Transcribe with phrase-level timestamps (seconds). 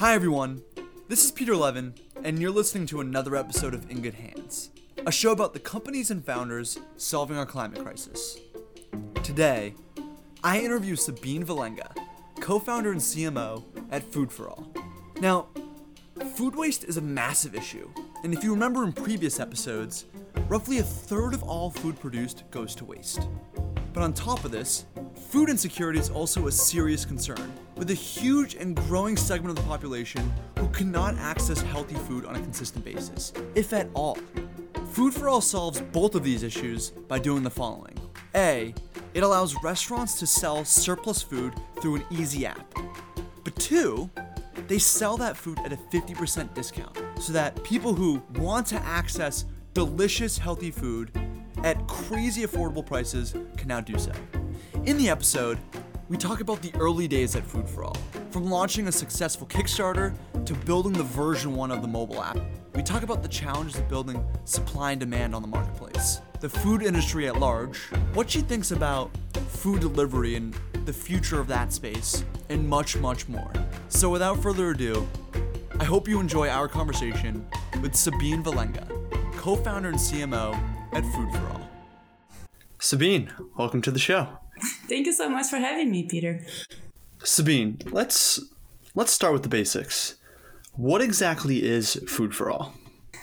[0.00, 0.62] Hi, everyone.
[1.08, 1.92] This is Peter Levin,
[2.24, 4.70] and you're listening to another episode of In Good Hands,
[5.04, 8.38] a show about the companies and founders solving our climate crisis.
[9.22, 9.74] Today,
[10.42, 11.94] I interview Sabine Valenga,
[12.40, 14.72] co founder and CMO at Food for All.
[15.20, 15.48] Now,
[16.34, 17.90] food waste is a massive issue,
[18.24, 20.06] and if you remember in previous episodes,
[20.48, 23.28] roughly a third of all food produced goes to waste.
[23.92, 24.86] But on top of this,
[25.28, 29.66] food insecurity is also a serious concern, with a huge and growing segment of the
[29.66, 34.18] population who cannot access healthy food on a consistent basis, if at all.
[34.90, 37.98] Food for All solves both of these issues by doing the following
[38.34, 38.74] A,
[39.14, 42.70] it allows restaurants to sell surplus food through an easy app.
[43.44, 44.10] But two,
[44.68, 49.46] they sell that food at a 50% discount so that people who want to access
[49.72, 51.18] delicious, healthy food
[51.64, 54.12] at crazy affordable prices can now do so.
[54.84, 55.58] In the episode,
[56.10, 57.96] we talk about the early days at Food for All,
[58.32, 60.12] from launching a successful Kickstarter
[60.44, 62.36] to building the version 1 of the mobile app.
[62.74, 66.82] We talk about the challenges of building supply and demand on the marketplace, the food
[66.82, 67.78] industry at large,
[68.12, 69.16] what she thinks about
[69.50, 70.52] food delivery and
[70.84, 73.52] the future of that space, and much, much more.
[73.88, 75.06] So without further ado,
[75.78, 77.46] I hope you enjoy our conversation
[77.82, 78.88] with Sabine Valenga,
[79.36, 80.60] co founder and CMO
[80.92, 81.68] at Food for All.
[82.80, 84.40] Sabine, welcome to the show.
[84.88, 86.44] Thank you so much for having me, Peter.
[87.22, 88.40] Sabine, let's
[88.94, 90.16] let's start with the basics.
[90.74, 92.74] What exactly is Food for All?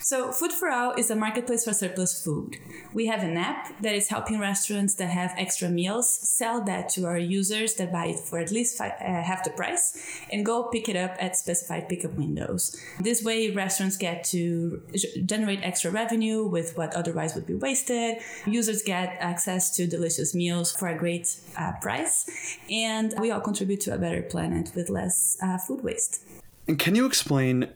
[0.08, 2.56] So, Food for All is a marketplace for surplus food.
[2.94, 7.04] We have an app that is helping restaurants that have extra meals sell that to
[7.04, 10.62] our users that buy it for at least five, uh, half the price and go
[10.62, 12.74] pick it up at specified pickup windows.
[12.98, 14.82] This way, restaurants get to
[15.26, 18.16] generate extra revenue with what otherwise would be wasted.
[18.46, 22.24] Users get access to delicious meals for a great uh, price,
[22.70, 26.22] and we all contribute to a better planet with less uh, food waste.
[26.66, 27.68] And can you explain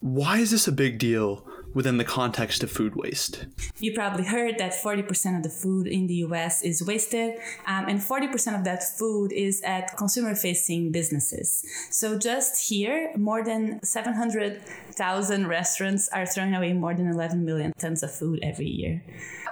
[0.00, 3.46] why is this a big deal within the context of food waste.
[3.78, 7.34] You probably heard that 40% of the food in the US is wasted,
[7.66, 11.64] um, and 40% of that food is at consumer facing businesses.
[11.90, 18.02] So just here, more than 700,000 restaurants are throwing away more than 11 million tons
[18.02, 19.02] of food every year.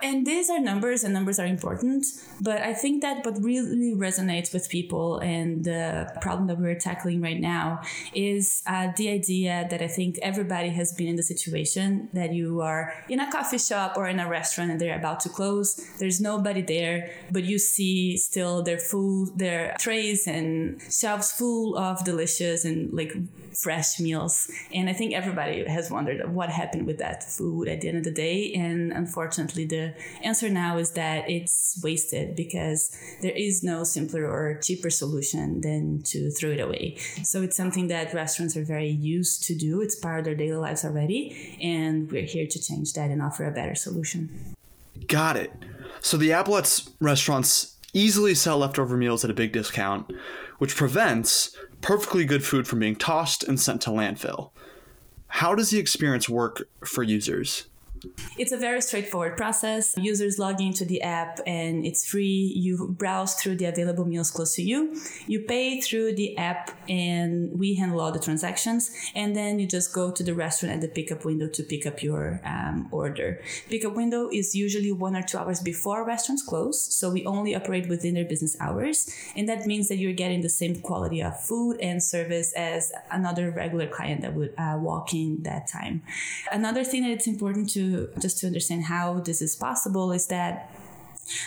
[0.02, 2.04] And these are numbers, and numbers are important,
[2.40, 7.20] but I think that what really resonates with people and the problem that we're tackling
[7.20, 7.82] right now
[8.12, 12.60] is uh, the idea that I think everybody has been in the situation that you
[12.60, 15.76] are in a coffee shop or in a restaurant and they're about to close.
[15.98, 22.04] There's nobody there, but you see still their food, their trays and shelves full of
[22.04, 23.14] delicious and like
[23.54, 24.50] fresh meals.
[24.74, 28.04] And I think everybody has wondered what happened with that food at the end of
[28.04, 28.52] the day.
[28.54, 32.90] And unfortunately, the answer now is that it's wasted because
[33.20, 36.96] there is no simpler or cheaper solution than to throw it away.
[37.22, 39.80] So it's something that restaurants are very used to do.
[39.80, 41.58] It's part of their daily lives already.
[41.60, 44.54] And we're here to change that and offer a better solution.
[45.06, 45.52] Got it.
[46.00, 50.12] So the Applets restaurants easily sell leftover meals at a big discount,
[50.58, 54.50] which prevents perfectly good food from being tossed and sent to landfill.
[55.28, 57.68] How does the experience work for users?
[58.38, 59.94] It's a very straightforward process.
[59.96, 62.52] Users log into the app and it's free.
[62.56, 64.96] You browse through the available meals close to you.
[65.26, 68.90] You pay through the app and we handle all the transactions.
[69.14, 72.02] And then you just go to the restaurant at the pickup window to pick up
[72.02, 73.40] your um, order.
[73.68, 76.82] Pickup window is usually one or two hours before restaurants close.
[76.94, 79.10] So we only operate within their business hours.
[79.36, 83.50] And that means that you're getting the same quality of food and service as another
[83.50, 86.02] regular client that would uh, walk in that time.
[86.50, 90.70] Another thing that it's important to just to understand how this is possible is that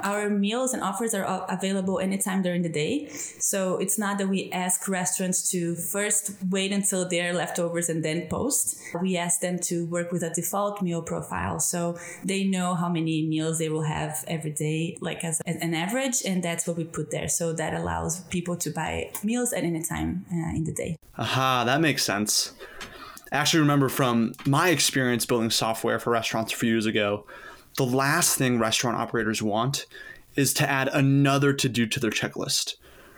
[0.02, 3.10] our meals and offers are available anytime during the day.
[3.40, 8.28] So it's not that we ask restaurants to first wait until they're leftovers and then
[8.28, 8.78] post.
[9.02, 11.60] We ask them to work with a default meal profile.
[11.60, 16.24] So they know how many meals they will have every day, like as an average.
[16.26, 17.28] And that's what we put there.
[17.28, 20.98] So that allows people to buy meals at any time uh, in the day.
[21.18, 22.54] Aha, that makes sense
[23.36, 27.26] actually remember from my experience building software for restaurants a few years ago,
[27.78, 29.86] the last thing restaurant operators want
[30.36, 32.76] is to add another to do to their checklist,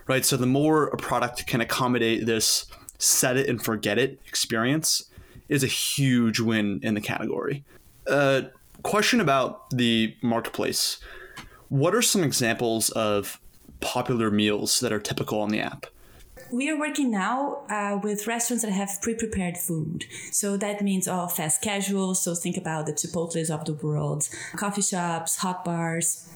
[0.08, 0.25] right?
[0.25, 2.66] So the more a product can accommodate this
[3.00, 5.04] set it and forget it experience
[5.50, 7.64] is a huge win in the category.
[8.08, 8.44] Uh,
[8.84, 10.98] question about the marketplace.
[11.69, 13.40] What are some examples of
[13.80, 15.86] popular meals that are typical on the app?
[16.51, 20.06] We are working now uh, with restaurants that have pre-prepared food.
[20.31, 22.16] So that means all fast casual.
[22.16, 26.28] So think about the Chipotle's of the world, coffee shops, hot bars,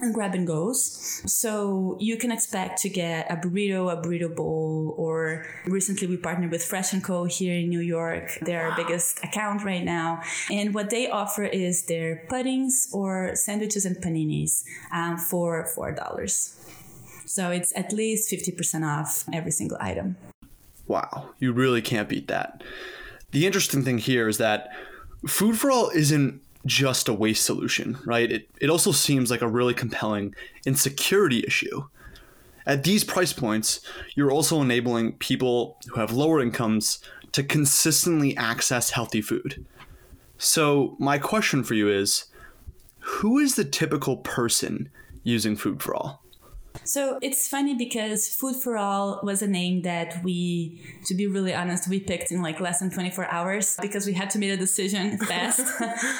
[0.00, 1.22] and grab and goes.
[1.26, 6.50] So you can expect to get a burrito, a burrito bowl, or recently we partnered
[6.50, 7.24] with Fresh and Co.
[7.24, 8.38] here in New York.
[8.42, 10.22] They're our biggest account right now.
[10.50, 16.59] And what they offer is their puddings or sandwiches and paninis um, for $4.
[17.30, 20.16] So it's at least 50% off every single item.
[20.88, 22.64] Wow, you really can't beat that.
[23.30, 24.68] The interesting thing here is that
[25.28, 28.32] Food for All isn't just a waste solution, right?
[28.32, 30.34] It, it also seems like a really compelling
[30.66, 31.84] insecurity issue.
[32.66, 33.80] At these price points,
[34.16, 36.98] you're also enabling people who have lower incomes
[37.30, 39.64] to consistently access healthy food.
[40.36, 42.24] So, my question for you is
[42.98, 44.90] who is the typical person
[45.22, 46.24] using Food for All?
[46.84, 51.54] So it's funny because Food for All was a name that we, to be really
[51.54, 54.56] honest, we picked in like less than 24 hours because we had to make a
[54.56, 55.62] decision fast.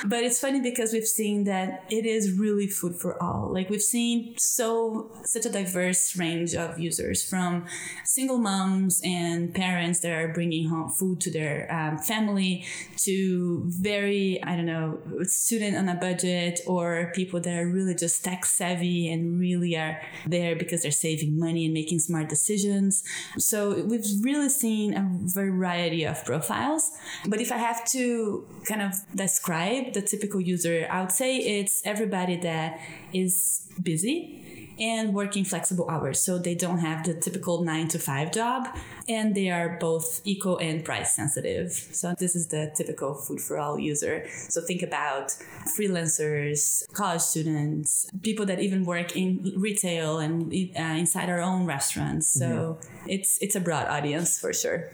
[0.05, 3.53] but it's funny because we've seen that it is really food for all.
[3.53, 7.67] Like we've seen so, such a diverse range of users from
[8.05, 12.65] single moms and parents that are bringing home food to their um, family
[12.99, 18.23] to very, I don't know, student on a budget or people that are really just
[18.25, 20.01] tech savvy and really are
[20.41, 23.05] there because they're saving money and making smart decisions.
[23.39, 25.05] So we've really seen a
[25.41, 26.91] variety of profiles.
[27.27, 31.83] But if I have to kind of describe the typical user, I would say it's
[31.85, 32.81] everybody that
[33.13, 36.21] is busy and working flexible hours.
[36.21, 38.69] So they don't have the typical nine to five job
[39.09, 41.73] and they are both eco and price sensitive.
[41.93, 44.27] So this is the typical food for all user.
[44.49, 45.37] So think about
[45.79, 52.29] freelancers, college students, people that even work in retail and uh, inside our own restaurants.
[52.29, 53.09] So mm-hmm.
[53.09, 54.91] it's it's a broad audience for sure.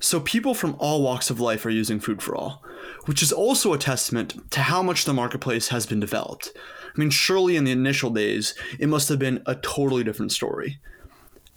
[0.00, 2.62] So people from all walks of life are using Food for All,
[3.04, 6.52] which is also a testament to how much the marketplace has been developed.
[6.94, 10.78] I mean, surely in the initial days, it must have been a totally different story.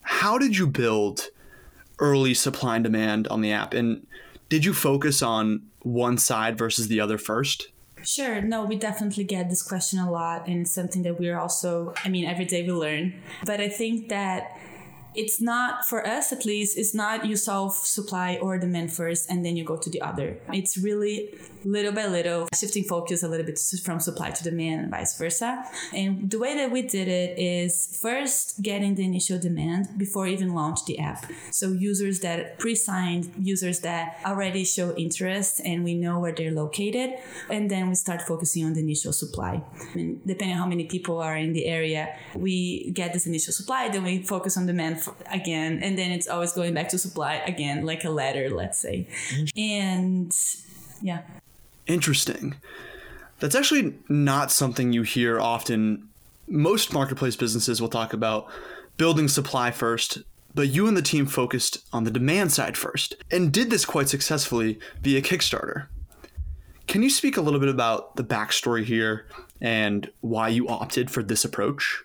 [0.01, 1.30] How did you build
[2.00, 3.74] early supply and demand on the app?
[3.74, 4.06] And
[4.50, 7.69] did you focus on one side versus the other first?
[8.03, 8.41] Sure.
[8.41, 10.47] No, we definitely get this question a lot.
[10.47, 13.13] And it's something that we're also, I mean, every day we learn.
[13.45, 14.57] But I think that
[15.15, 19.45] it's not for us at least it's not you solve supply or demand first and
[19.45, 20.38] then you go to the other.
[20.51, 21.30] It's really
[21.65, 25.63] little by little shifting focus a little bit from supply to demand and vice versa.
[25.94, 30.54] And the way that we did it is first getting the initial demand before even
[30.54, 31.25] launch the app.
[31.51, 37.13] So users that pre-signed users that already show interest and we know where they're located
[37.50, 39.63] and then we start focusing on the initial supply.
[39.95, 43.89] Mean, depending on how many people are in the area we get this initial supply
[43.89, 45.01] then we focus on demand
[45.32, 49.08] again and then it's always going back to supply again like a ladder let's say.
[49.56, 50.32] And
[51.02, 51.22] yeah.
[51.88, 52.56] Interesting.
[53.40, 56.10] That's actually not something you hear often.
[56.48, 58.50] Most marketplace businesses will talk about
[58.98, 60.20] building supply first
[60.56, 64.10] but you and the team focused on the demand side first and did this quite
[64.10, 65.88] successfully via kickstarter.
[66.88, 69.26] Can you speak a little bit about the backstory here
[69.62, 72.04] and why you opted for this approach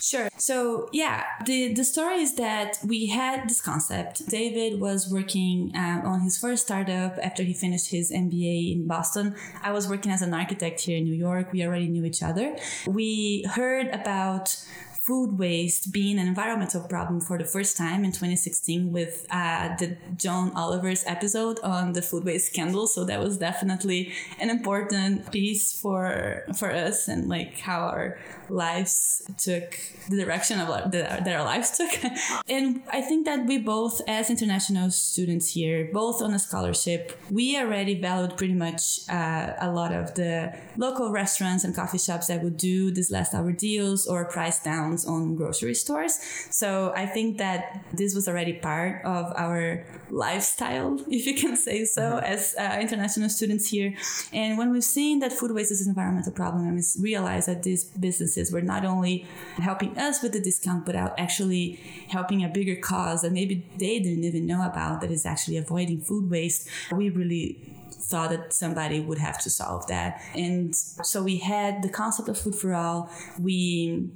[0.00, 0.28] Sure.
[0.38, 4.26] So yeah, the the story is that we had this concept.
[4.28, 9.34] David was working um, on his first startup after he finished his MBA in Boston.
[9.62, 11.52] I was working as an architect here in New York.
[11.52, 12.56] We already knew each other.
[12.86, 14.56] We heard about
[15.06, 19.96] food waste being an environmental problem for the first time in 2016 with uh, the
[20.16, 22.88] John Oliver's episode on the food waste scandal.
[22.88, 29.22] So that was definitely an important piece for for us and like how our lives
[29.38, 29.78] took
[30.08, 31.90] the direction of our, that our lives took.
[32.48, 37.58] and I think that we both, as international students here, both on a scholarship, we
[37.58, 42.42] already valued pretty much uh, a lot of the local restaurants and coffee shops that
[42.42, 44.58] would do these last hour deals or price
[44.96, 46.18] downs on grocery stores.
[46.50, 51.84] So I think that this was already part of our lifestyle, if you can say
[51.84, 52.24] so, mm-hmm.
[52.24, 53.94] as uh, international students here.
[54.32, 57.62] And when we've seen that food waste is an environmental problem, and we realize that
[57.62, 59.26] these businesses were not only
[59.56, 64.24] helping us with the discount, but actually helping a bigger cause that maybe they didn't
[64.24, 66.68] even know about that is actually avoiding food waste.
[66.92, 67.76] We really
[68.06, 70.22] thought that somebody would have to solve that.
[70.34, 73.10] And so we had the concept of food for all.
[73.40, 74.08] We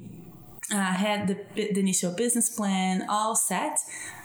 [0.73, 3.79] uh, had the, the initial business plan all set,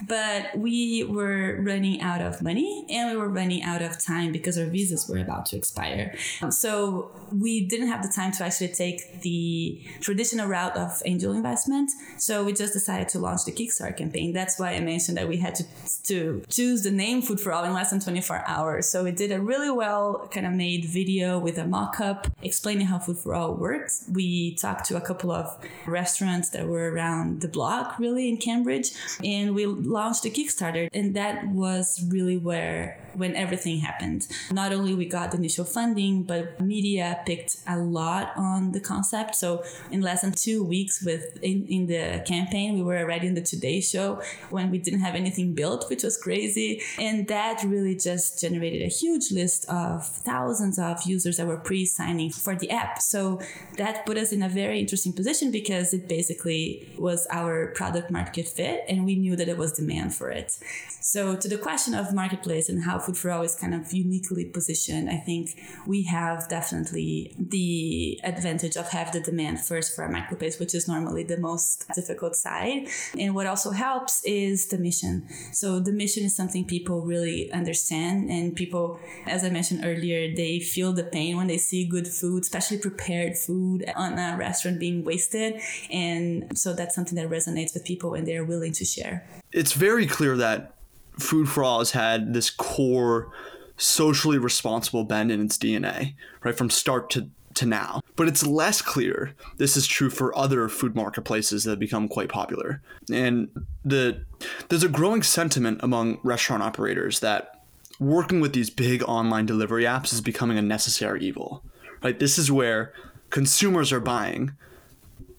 [0.08, 4.58] but we were running out of money and we were running out of time because
[4.58, 6.16] our visas were about to expire.
[6.42, 11.34] Um, so we didn't have the time to actually take the traditional route of angel
[11.34, 11.90] investment.
[12.18, 14.34] So we just decided to launch the Kickstarter campaign.
[14.34, 15.64] That's why I mentioned that we had to,
[16.04, 18.88] to choose the name Food for All in less than 24 hours.
[18.88, 22.88] So we did a really well kind of made video with a mock up explaining
[22.88, 24.06] how Food for All works.
[24.12, 28.92] We talked to a couple of restaurants that were around the block, really in Cambridge,
[29.24, 30.90] and we launched a Kickstarter.
[30.94, 34.28] And that was really where when everything happened.
[34.52, 39.36] Not only we got the initial funding, but media picked a lot on the concept.
[39.36, 43.34] So in less than two weeks with in, in the campaign, we were already in
[43.36, 46.82] the Today Show when we didn't have anything built, which was crazy.
[47.00, 52.32] And that really just generated a huge list of thousands of users that were pre-signing
[52.32, 53.02] for the app.
[53.02, 53.40] So
[53.78, 58.48] that put us in a very interesting position because it basically was our product market
[58.48, 60.58] fit and we knew that there was demand for it.
[61.02, 64.46] So to the question of marketplace and how Food for All is kind of uniquely
[64.46, 70.10] positioned, I think we have definitely the advantage of have the demand first for our
[70.10, 72.88] marketplace, which is normally the most difficult side.
[73.18, 75.28] And what also helps is the mission.
[75.52, 80.60] So the mission is something people really understand and people, as I mentioned earlier, they
[80.60, 85.04] feel the pain when they see good food, especially prepared food on a restaurant being
[85.04, 85.62] wasted.
[85.92, 89.28] And so that's something that resonates with people and they're willing to share.
[89.52, 90.74] It's very clear that
[91.18, 93.32] Food for All has had this core
[93.78, 98.02] socially responsible bend in its DNA, right, from start to, to now.
[98.16, 102.30] But it's less clear this is true for other food marketplaces that have become quite
[102.30, 102.82] popular.
[103.12, 103.50] And
[103.84, 104.24] the
[104.70, 107.66] there's a growing sentiment among restaurant operators that
[108.00, 111.64] working with these big online delivery apps is becoming a necessary evil.
[112.04, 112.20] Right?
[112.20, 112.94] This is where
[113.30, 114.52] consumers are buying,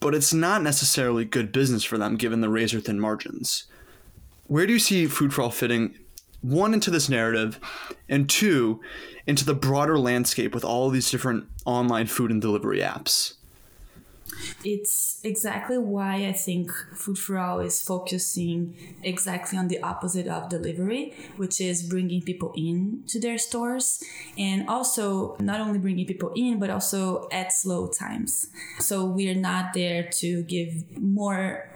[0.00, 3.66] but it's not necessarily good business for them given the razor thin margins
[4.48, 5.94] where do you see Food for All fitting
[6.40, 7.58] one into this narrative
[8.08, 8.80] and two
[9.26, 13.34] into the broader landscape with all these different online food and delivery apps
[14.64, 20.48] it's exactly why I think Food for All is focusing exactly on the opposite of
[20.48, 24.02] delivery, which is bringing people in to their stores
[24.36, 28.48] and also not only bringing people in, but also at slow times.
[28.78, 31.70] So we are not there to give more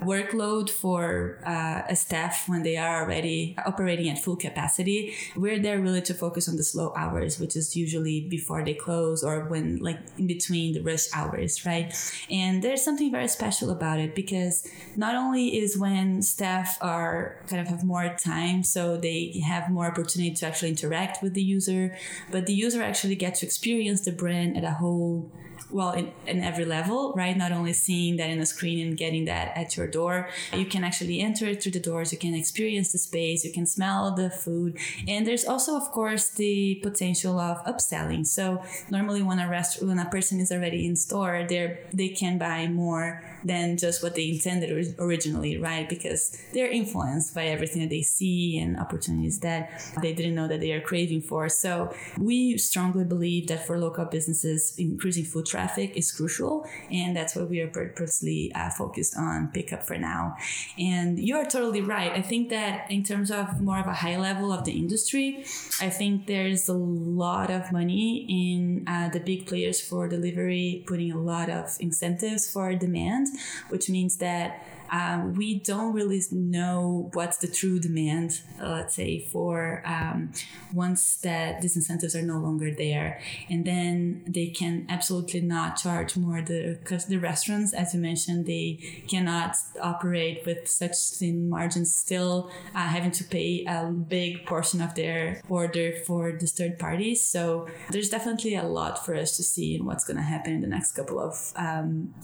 [0.00, 5.14] workload for uh, a staff when they are already operating at full capacity.
[5.36, 9.22] We're there really to focus on the slow hours, which is usually before they close
[9.22, 11.94] or when like in between the rush hours, right?
[12.30, 17.60] And there's something very special about it because not only is when staff are kind
[17.60, 21.96] of have more time, so they have more opportunity to actually interact with the user,
[22.30, 25.30] but the user actually gets to experience the brand at a whole
[25.70, 27.36] well in, in every level right?
[27.36, 30.28] Not only seeing that in the screen and getting that at your door.
[30.52, 32.12] You can actually enter it through the doors.
[32.12, 33.44] You can experience the space.
[33.44, 34.78] You can smell the food.
[35.06, 38.26] And there's also of course the potential of upselling.
[38.26, 42.38] So normally when a restaurant when a person is already in store they they can
[42.38, 45.88] buy more than just what they intended originally right?
[45.88, 50.60] Because they're influenced by everything that they see and opportunities that they didn't know that
[50.60, 51.48] they are craving for.
[51.48, 57.34] So we strongly believe that for local businesses increasing food traffic is crucial, and that's
[57.36, 60.36] what we are purposely uh, focused on pickup for now.
[60.78, 62.12] And you are totally right.
[62.12, 65.44] I think that in terms of more of a high level of the industry,
[65.80, 71.12] I think there's a lot of money in uh, the big players for delivery putting
[71.12, 73.28] a lot of incentives for demand,
[73.68, 74.48] which means that
[74.94, 80.30] um, we don't really know what's the true demand, uh, let's say, for um,
[80.72, 83.20] once that these incentives are no longer there.
[83.50, 88.46] And then they can absolutely not charge more the because the restaurants, as you mentioned,
[88.46, 94.80] they cannot operate with such thin margins, still uh, having to pay a big portion
[94.80, 97.20] of their order for this third parties.
[97.20, 100.60] So there's definitely a lot for us to see in what's going to happen in
[100.60, 102.14] the next couple of um,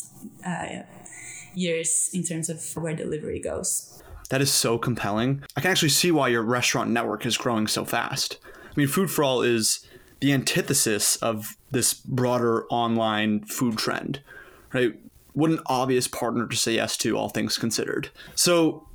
[0.46, 0.82] uh,
[1.54, 4.02] years in terms of where delivery goes.
[4.30, 5.42] That is so compelling.
[5.56, 8.38] I can actually see why your restaurant network is growing so fast.
[8.44, 9.84] I mean, Food for All is
[10.20, 14.22] the antithesis of this broader online food trend,
[14.72, 14.94] right?
[15.32, 18.10] What an obvious partner to say yes to, all things considered.
[18.34, 18.86] So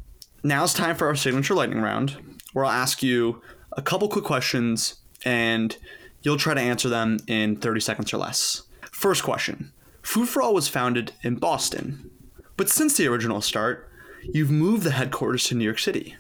[0.43, 2.17] now it's time for our signature lightning round,
[2.53, 3.41] where I'll ask you
[3.73, 5.75] a couple quick questions and
[6.21, 8.63] you'll try to answer them in 30 seconds or less.
[8.91, 12.11] First question Food for All was founded in Boston.
[12.57, 13.89] But since the original start,
[14.23, 16.15] you've moved the headquarters to New York City.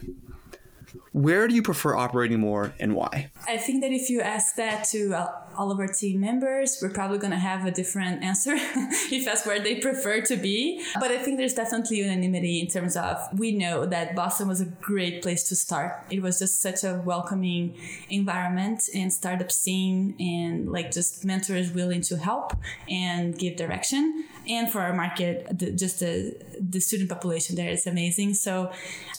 [1.15, 3.29] Where do you prefer operating more and why?
[3.47, 5.15] I think that if you ask that to
[5.55, 9.45] all of our team members, we're probably going to have a different answer if that's
[9.45, 10.83] where they prefer to be.
[10.99, 14.65] But I think there's definitely unanimity in terms of we know that Boston was a
[14.65, 16.03] great place to start.
[16.09, 17.77] It was just such a welcoming
[18.09, 22.57] environment and startup scene and like just mentors willing to help
[22.89, 27.85] and give direction and for our market, the, just the the student population there is
[27.85, 28.33] amazing.
[28.33, 28.71] So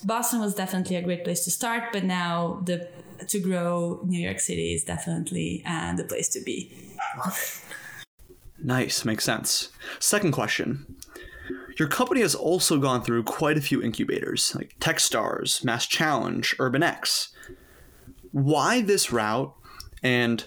[0.05, 2.89] Boston was definitely a great place to start, but now the
[3.29, 6.73] to grow, New York City is definitely uh, the place to be.
[8.63, 9.71] Nice, makes sense.
[9.99, 10.97] Second question.
[11.79, 16.83] Your company has also gone through quite a few incubators, like Techstars, Mass Challenge, Urban
[16.83, 17.29] X.
[18.33, 19.55] Why this route?
[20.03, 20.45] And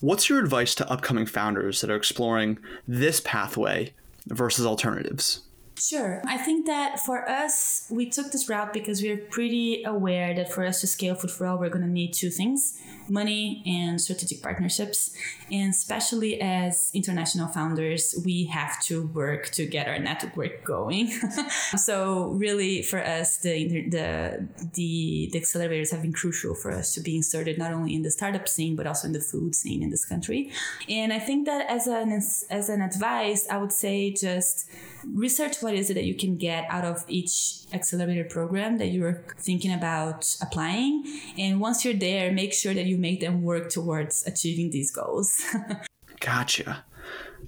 [0.00, 2.58] what's your advice to upcoming founders that are exploring
[2.88, 3.94] this pathway
[4.26, 5.42] versus alternatives?
[5.82, 6.22] Sure.
[6.28, 10.52] I think that for us, we took this route because we are pretty aware that
[10.52, 14.00] for us to scale Food for All, we're going to need two things money and
[14.00, 15.14] strategic partnerships.
[15.50, 21.08] And especially as international founders, we have to work to get our network going.
[21.76, 27.00] so really for us, the, the, the, the accelerators have been crucial for us to
[27.00, 29.90] be inserted not only in the startup scene, but also in the food scene in
[29.90, 30.50] this country.
[30.88, 34.70] And I think that as an, as an advice, I would say just
[35.04, 39.24] research what is it that you can get out of each accelerator program that you're
[39.38, 41.04] thinking about applying.
[41.38, 45.40] And once you're there, make sure that you make them work towards achieving these goals.
[46.20, 46.84] gotcha.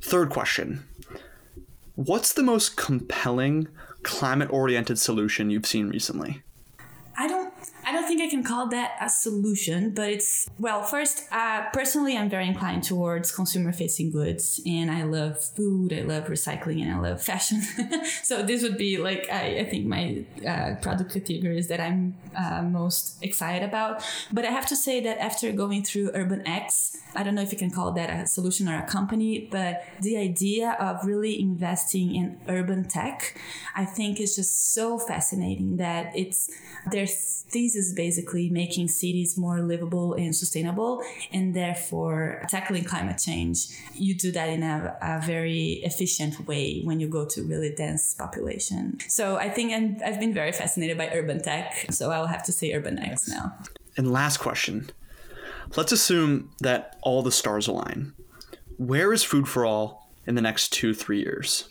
[0.00, 0.84] Third question
[1.94, 3.68] What's the most compelling
[4.02, 6.42] climate oriented solution you've seen recently?
[7.16, 7.54] I don't
[7.94, 10.82] don't think I can call that a solution, but it's well.
[10.82, 16.24] First, uh, personally, I'm very inclined towards consumer-facing goods, and I love food, I love
[16.24, 17.62] recycling, and I love fashion.
[18.22, 22.62] so this would be like I, I think my uh, product categories that I'm uh,
[22.62, 24.02] most excited about.
[24.32, 27.52] But I have to say that after going through Urban X, I don't know if
[27.52, 32.14] you can call that a solution or a company, but the idea of really investing
[32.14, 33.38] in urban tech,
[33.76, 36.50] I think is just so fascinating that it's
[36.90, 37.06] their
[37.52, 43.68] these is basically making cities more livable and sustainable, and therefore tackling climate change.
[43.94, 48.14] You do that in a, a very efficient way when you go to really dense
[48.14, 48.98] population.
[49.08, 51.86] So I think i I've been very fascinated by urban tech.
[51.90, 53.54] So I'll have to say Urban X now.
[53.96, 54.90] And last question.
[55.76, 58.12] Let's assume that all the stars align.
[58.76, 61.68] Where is Food for All in the next two, three years?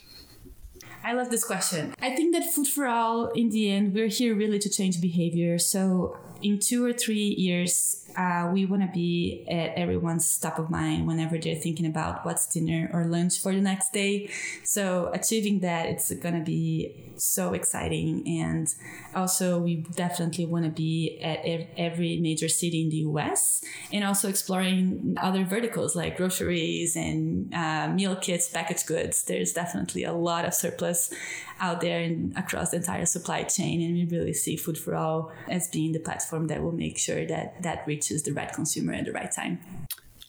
[1.04, 1.94] I love this question.
[2.00, 5.58] I think that Food for All, in the end, we're here really to change behavior.
[5.58, 10.70] So in two or three years, uh, we want to be at everyone's top of
[10.70, 14.30] mind whenever they're thinking about what's dinner or lunch for the next day.
[14.62, 18.26] So achieving that, it's going to be so exciting.
[18.26, 18.72] And
[19.14, 21.40] also, we definitely want to be at
[21.76, 27.88] every major city in the US and also exploring other verticals like groceries and uh,
[27.88, 29.24] meal kits, packaged goods.
[29.24, 31.12] There's definitely a lot of surplus
[31.60, 33.80] out there and across the entire supply chain.
[33.80, 37.24] And we really see Food for All as being the platform that will make sure
[37.26, 39.60] that that reaches the right consumer at the right time.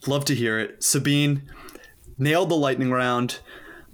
[0.08, 0.84] Love to hear it.
[0.84, 1.44] Sabine,
[2.18, 3.40] nailed the lightning round.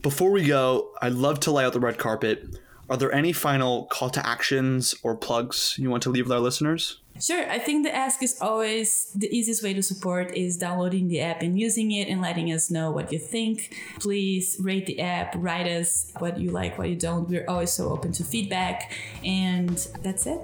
[0.01, 2.57] Before we go, I'd love to lay out the red carpet.
[2.89, 6.39] Are there any final call to actions or plugs you want to leave with our
[6.39, 6.97] listeners?
[7.21, 7.49] Sure.
[7.49, 11.41] I think the ask is always the easiest way to support is downloading the app
[11.41, 13.75] and using it and letting us know what you think.
[13.99, 17.29] Please rate the app, write us what you like, what you don't.
[17.29, 18.97] We're always so open to feedback.
[19.23, 20.41] And that's it.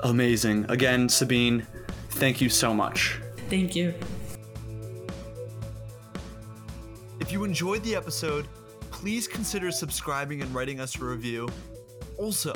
[0.00, 0.66] Amazing.
[0.68, 1.66] Again, Sabine,
[2.12, 3.20] thank you so much.
[3.48, 3.94] Thank you.
[7.20, 8.46] If you enjoyed the episode,
[8.90, 11.48] please consider subscribing and writing us a review.
[12.18, 12.52] Also,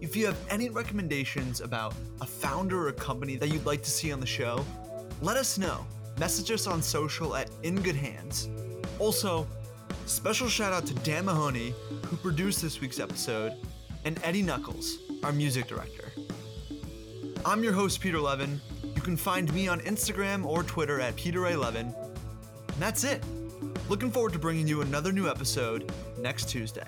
[0.00, 4.12] if you have any recommendations about a founder or company that you'd like to see
[4.12, 4.64] on the show,
[5.20, 5.86] let us know.
[6.18, 8.48] Message us on social at In Good Hands.
[8.98, 9.46] Also,
[10.06, 11.74] special shout out to Dan Mahoney,
[12.06, 13.54] who produced this week's episode,
[14.04, 16.12] and Eddie Knuckles, our music director.
[17.44, 18.60] I'm your host, Peter Levin.
[19.02, 21.74] You can find me on Instagram or Twitter at Peter11.
[21.74, 21.94] And
[22.78, 23.20] that's it.
[23.88, 26.86] Looking forward to bringing you another new episode next Tuesday.